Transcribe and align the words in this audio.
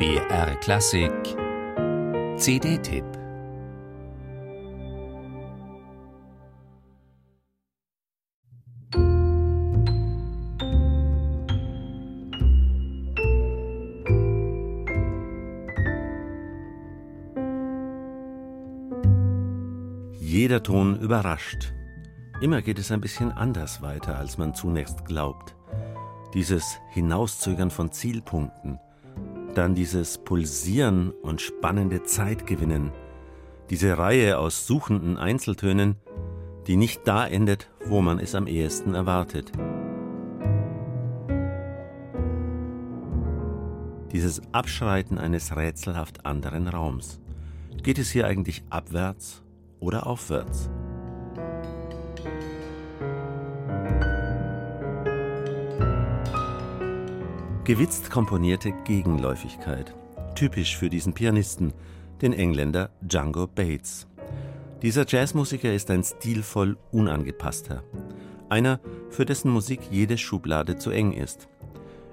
BR 0.00 0.56
Klassik 0.60 1.12
CD-Tipp 2.38 3.04
Jeder 20.18 20.62
Ton 20.62 20.98
überrascht. 20.98 21.74
Immer 22.40 22.62
geht 22.62 22.78
es 22.78 22.90
ein 22.90 23.02
bisschen 23.02 23.32
anders 23.32 23.82
weiter, 23.82 24.16
als 24.16 24.38
man 24.38 24.54
zunächst 24.54 25.04
glaubt. 25.04 25.54
Dieses 26.32 26.78
Hinauszögern 26.88 27.70
von 27.70 27.92
Zielpunkten, 27.92 28.78
dann 29.54 29.74
dieses 29.74 30.18
Pulsieren 30.18 31.10
und 31.10 31.40
spannende 31.40 32.02
Zeitgewinnen, 32.02 32.92
diese 33.70 33.98
Reihe 33.98 34.38
aus 34.38 34.66
suchenden 34.66 35.16
Einzeltönen, 35.16 35.96
die 36.66 36.76
nicht 36.76 37.06
da 37.06 37.26
endet, 37.26 37.70
wo 37.86 38.00
man 38.00 38.18
es 38.18 38.34
am 38.34 38.46
ehesten 38.46 38.94
erwartet. 38.94 39.52
Dieses 44.12 44.42
Abschreiten 44.52 45.18
eines 45.18 45.56
rätselhaft 45.56 46.26
anderen 46.26 46.66
Raums. 46.66 47.20
Geht 47.82 47.98
es 47.98 48.10
hier 48.10 48.26
eigentlich 48.26 48.64
abwärts 48.68 49.42
oder 49.78 50.06
aufwärts? 50.06 50.68
Gewitzt 57.70 58.10
komponierte 58.10 58.72
Gegenläufigkeit, 58.82 59.94
typisch 60.34 60.76
für 60.76 60.90
diesen 60.90 61.12
Pianisten, 61.12 61.72
den 62.20 62.32
Engländer 62.32 62.90
Django 63.00 63.46
Bates. 63.46 64.08
Dieser 64.82 65.06
Jazzmusiker 65.06 65.72
ist 65.72 65.88
ein 65.92 66.02
stilvoll 66.02 66.76
unangepasster, 66.90 67.84
einer, 68.48 68.80
für 69.08 69.24
dessen 69.24 69.52
Musik 69.52 69.82
jede 69.88 70.18
Schublade 70.18 70.78
zu 70.78 70.90
eng 70.90 71.12
ist. 71.12 71.48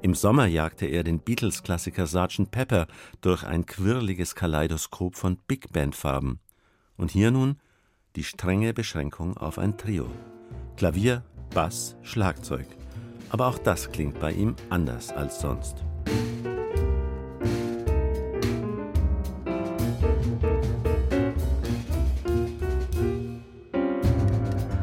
Im 0.00 0.14
Sommer 0.14 0.46
jagte 0.46 0.86
er 0.86 1.04
den 1.04 1.18
Beatles-Klassiker 1.18 2.06
Sgt. 2.06 2.50
Pepper 2.50 2.86
durch 3.20 3.44
ein 3.44 3.66
quirliges 3.66 4.34
Kaleidoskop 4.34 5.16
von 5.16 5.36
Big 5.48 5.70
Band-Farben. 5.70 6.40
Und 6.96 7.10
hier 7.10 7.30
nun 7.30 7.56
die 8.16 8.24
strenge 8.24 8.72
Beschränkung 8.72 9.36
auf 9.36 9.58
ein 9.58 9.76
Trio: 9.76 10.06
Klavier, 10.78 11.22
Bass, 11.52 11.98
Schlagzeug. 12.00 12.64
Aber 13.32 13.46
auch 13.46 13.58
das 13.58 13.90
klingt 13.90 14.20
bei 14.20 14.30
ihm 14.30 14.54
anders 14.68 15.10
als 15.10 15.40
sonst. 15.40 15.82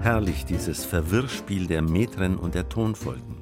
Herrlich 0.01 0.45
dieses 0.45 0.83
Verwirrspiel 0.83 1.67
der 1.67 1.83
Metren 1.83 2.37
und 2.37 2.55
der 2.55 2.67
Tonfolgen. 2.67 3.37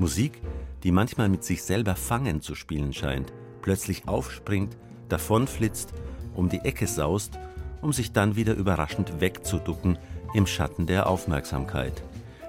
Musik, 0.00 0.42
die 0.82 0.90
manchmal 0.90 1.28
mit 1.28 1.44
sich 1.44 1.62
selber 1.62 1.94
fangen 1.94 2.40
zu 2.40 2.56
spielen 2.56 2.92
scheint, 2.92 3.32
plötzlich 3.62 4.08
aufspringt, 4.08 4.76
davonflitzt, 5.08 5.94
um 6.34 6.48
die 6.48 6.64
Ecke 6.64 6.88
saust, 6.88 7.38
um 7.80 7.92
sich 7.92 8.10
dann 8.10 8.34
wieder 8.34 8.54
überraschend 8.54 9.20
wegzuducken 9.20 9.98
im 10.34 10.48
Schatten 10.48 10.86
der 10.86 11.08
Aufmerksamkeit. 11.08 12.02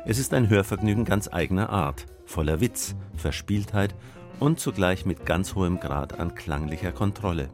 Es 0.05 0.19
ist 0.19 0.33
ein 0.33 0.49
Hörvergnügen 0.49 1.05
ganz 1.05 1.27
eigener 1.31 1.69
Art, 1.69 2.05
voller 2.25 2.61
Witz, 2.61 2.95
Verspieltheit 3.15 3.95
und 4.39 4.59
zugleich 4.59 5.05
mit 5.05 5.25
ganz 5.25 5.55
hohem 5.55 5.79
Grad 5.79 6.19
an 6.19 6.35
klanglicher 6.35 6.91
Kontrolle. 6.91 7.49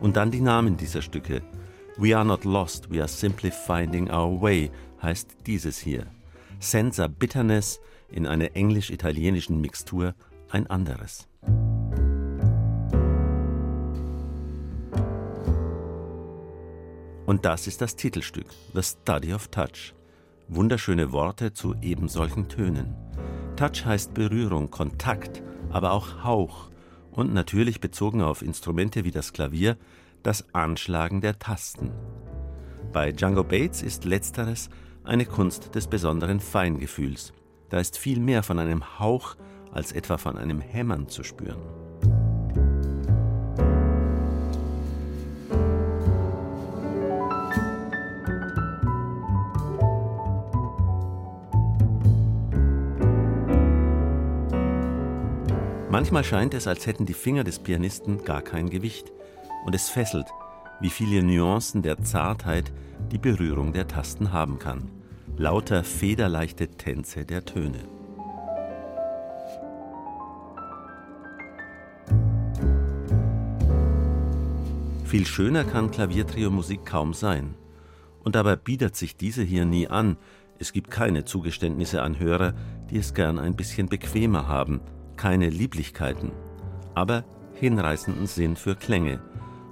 Und 0.00 0.16
dann 0.16 0.30
die 0.30 0.40
Namen 0.40 0.76
dieser 0.76 1.02
Stücke. 1.02 1.42
We 1.96 2.14
are 2.14 2.26
not 2.26 2.44
lost, 2.44 2.90
we 2.90 3.00
are 3.00 3.08
simply 3.08 3.50
finding 3.50 4.10
our 4.10 4.40
way 4.40 4.70
heißt 5.02 5.36
dieses 5.46 5.78
hier. 5.78 6.06
Senza 6.58 7.06
Bitterness 7.06 7.80
in 8.10 8.26
einer 8.26 8.54
englisch-italienischen 8.54 9.60
Mixtur 9.60 10.14
ein 10.50 10.66
anderes. 10.66 11.28
Und 17.26 17.44
das 17.44 17.66
ist 17.66 17.80
das 17.80 17.96
Titelstück, 17.96 18.46
The 18.72 18.82
Study 18.82 19.34
of 19.34 19.48
Touch. 19.48 19.94
Wunderschöne 20.48 21.10
Worte 21.10 21.52
zu 21.52 21.74
ebensolchen 21.82 22.48
Tönen. 22.48 22.94
Touch 23.56 23.84
heißt 23.84 24.14
Berührung, 24.14 24.70
Kontakt, 24.70 25.42
aber 25.70 25.90
auch 25.90 26.22
Hauch 26.22 26.70
und 27.10 27.34
natürlich 27.34 27.80
bezogen 27.80 28.22
auf 28.22 28.42
Instrumente 28.42 29.04
wie 29.04 29.10
das 29.10 29.32
Klavier, 29.32 29.76
das 30.22 30.54
Anschlagen 30.54 31.20
der 31.20 31.40
Tasten. 31.40 31.90
Bei 32.92 33.10
Django 33.10 33.42
Bates 33.42 33.82
ist 33.82 34.04
letzteres 34.04 34.70
eine 35.02 35.26
Kunst 35.26 35.74
des 35.74 35.88
besonderen 35.88 36.38
Feingefühls. 36.38 37.32
Da 37.68 37.80
ist 37.80 37.98
viel 37.98 38.20
mehr 38.20 38.44
von 38.44 38.60
einem 38.60 39.00
Hauch 39.00 39.34
als 39.72 39.90
etwa 39.90 40.16
von 40.16 40.38
einem 40.38 40.60
Hämmern 40.60 41.08
zu 41.08 41.24
spüren. 41.24 41.85
Manchmal 55.88 56.24
scheint 56.24 56.52
es, 56.52 56.66
als 56.66 56.86
hätten 56.86 57.06
die 57.06 57.14
Finger 57.14 57.44
des 57.44 57.60
Pianisten 57.60 58.24
gar 58.24 58.42
kein 58.42 58.68
Gewicht, 58.70 59.12
und 59.64 59.74
es 59.74 59.88
fesselt, 59.88 60.26
wie 60.80 60.90
viele 60.90 61.22
Nuancen 61.22 61.82
der 61.82 62.02
Zartheit 62.02 62.72
die 63.12 63.18
Berührung 63.18 63.72
der 63.72 63.86
Tasten 63.86 64.32
haben 64.32 64.58
kann. 64.58 64.90
Lauter 65.36 65.84
federleichte 65.84 66.68
Tänze 66.68 67.24
der 67.24 67.44
Töne. 67.44 67.78
Viel 75.04 75.24
schöner 75.24 75.62
kann 75.64 75.92
Klaviertrio-Musik 75.92 76.84
kaum 76.84 77.14
sein. 77.14 77.54
Und 78.24 78.34
dabei 78.34 78.56
bietet 78.56 78.96
sich 78.96 79.16
diese 79.16 79.44
hier 79.44 79.64
nie 79.64 79.86
an. 79.86 80.16
Es 80.58 80.72
gibt 80.72 80.90
keine 80.90 81.24
Zugeständnisse 81.24 82.02
an 82.02 82.18
Hörer, 82.18 82.54
die 82.90 82.98
es 82.98 83.14
gern 83.14 83.38
ein 83.38 83.54
bisschen 83.54 83.88
bequemer 83.88 84.48
haben, 84.48 84.80
keine 85.16 85.48
Lieblichkeiten, 85.48 86.32
aber 86.94 87.24
hinreißenden 87.54 88.26
Sinn 88.26 88.56
für 88.56 88.76
Klänge. 88.76 89.20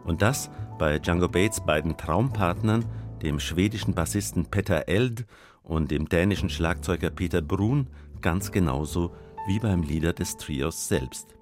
Und 0.05 0.23
das 0.23 0.51
bei 0.79 0.99
Django 0.99 1.29
Bates 1.29 1.61
beiden 1.61 1.97
Traumpartnern, 1.97 2.85
dem 3.23 3.41
schwedischen 3.41 3.95
Bassisten 3.95 4.47
Peter 4.47 4.89
Eld 4.89 5.27
und 5.63 5.91
dem 5.91 6.09
dänischen 6.09 6.51
Schlagzeuger 6.51 7.11
Peter 7.11 7.41
Brun, 7.41 7.89
ganz 8.21 8.53
genauso 8.53 9.15
wie 9.47 9.59
beim 9.59 9.83
Lieder 9.83 10.13
des 10.13 10.37
Trios 10.37 10.89
selbst. 10.89 11.35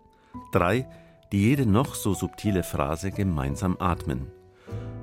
Drei, 0.52 0.86
die 1.32 1.40
jede 1.40 1.66
noch 1.66 1.94
so 1.94 2.14
subtile 2.14 2.62
Phrase 2.62 3.10
gemeinsam 3.10 3.76
atmen. 3.78 4.26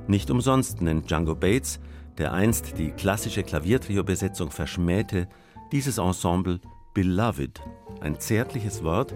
Nicht 0.08 0.30
umsonst 0.32 0.82
nennt 0.82 1.10
Django 1.10 1.36
Bates, 1.36 1.80
der 2.18 2.34
einst 2.34 2.78
die 2.78 2.92
klassische 2.92 3.44
Klaviertrio-Besetzung 3.44 4.52
verschmähte, 4.52 5.28
dieses 5.72 5.98
Ensemble 5.98 6.60
Beloved, 6.94 7.62
ein 8.02 8.20
zärtliches 8.20 8.84
Wort, 8.84 9.14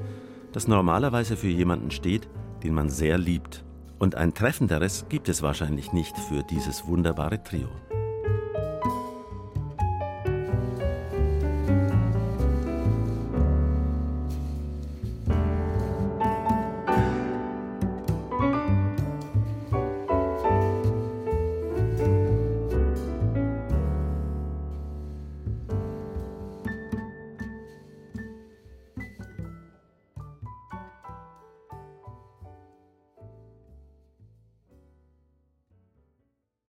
das 0.52 0.68
normalerweise 0.68 1.36
für 1.36 1.48
jemanden 1.48 1.92
steht, 1.92 2.28
den 2.64 2.74
man 2.74 2.90
sehr 2.90 3.18
liebt. 3.18 3.64
Und 4.00 4.16
ein 4.16 4.34
treffenderes 4.34 5.06
gibt 5.10 5.30
es 5.30 5.42
wahrscheinlich 5.42 5.94
nicht 5.94 6.18
für 6.18 6.44
dieses 6.44 6.86
wunderbare 6.88 7.44
Trio. 7.44 7.70